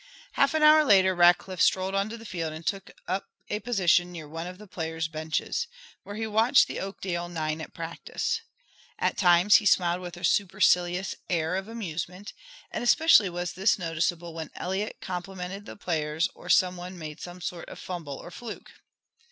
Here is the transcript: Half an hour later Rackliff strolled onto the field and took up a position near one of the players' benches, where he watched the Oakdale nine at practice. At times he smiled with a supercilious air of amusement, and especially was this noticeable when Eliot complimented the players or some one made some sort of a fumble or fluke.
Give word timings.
Half 0.31 0.55
an 0.55 0.63
hour 0.63 0.83
later 0.83 1.15
Rackliff 1.15 1.61
strolled 1.61 1.93
onto 1.93 2.17
the 2.17 2.25
field 2.25 2.53
and 2.53 2.65
took 2.65 2.89
up 3.07 3.29
a 3.49 3.59
position 3.59 4.11
near 4.11 4.27
one 4.27 4.47
of 4.47 4.57
the 4.57 4.65
players' 4.65 5.07
benches, 5.07 5.67
where 6.01 6.15
he 6.15 6.25
watched 6.25 6.67
the 6.67 6.79
Oakdale 6.79 7.29
nine 7.29 7.61
at 7.61 7.75
practice. 7.75 8.41
At 8.97 9.15
times 9.15 9.57
he 9.57 9.67
smiled 9.67 10.01
with 10.01 10.17
a 10.17 10.23
supercilious 10.23 11.13
air 11.29 11.55
of 11.55 11.67
amusement, 11.67 12.33
and 12.71 12.83
especially 12.83 13.29
was 13.29 13.53
this 13.53 13.77
noticeable 13.77 14.33
when 14.33 14.49
Eliot 14.55 14.97
complimented 15.01 15.67
the 15.67 15.75
players 15.77 16.27
or 16.33 16.49
some 16.49 16.77
one 16.77 16.97
made 16.97 17.21
some 17.21 17.39
sort 17.39 17.69
of 17.69 17.77
a 17.77 17.81
fumble 17.81 18.15
or 18.17 18.31
fluke. 18.31 18.71